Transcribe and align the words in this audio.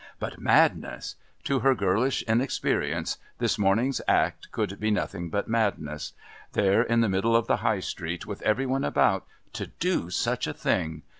But 0.17 0.39
madness! 0.39 1.15
To 1.43 1.59
her 1.59 1.75
girlish 1.75 2.23
inexperience 2.23 3.19
this 3.37 3.59
morning's 3.59 4.01
acts 4.07 4.47
could 4.47 4.79
be 4.79 4.89
nothing 4.89 5.29
but 5.29 5.47
madness. 5.47 6.13
There 6.53 6.81
in 6.81 7.01
the 7.01 7.07
middle 7.07 7.35
of 7.35 7.45
the 7.45 7.57
High 7.57 7.81
Street, 7.81 8.25
with 8.25 8.41
every 8.41 8.65
one 8.65 8.83
about, 8.83 9.27
to 9.53 9.67
do 9.67 10.09
such 10.09 10.47
a 10.47 10.55
thing! 10.55 11.03